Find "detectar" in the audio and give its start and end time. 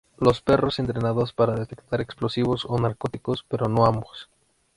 1.53-2.01